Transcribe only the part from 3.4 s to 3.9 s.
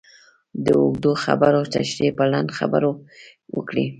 وکړئ.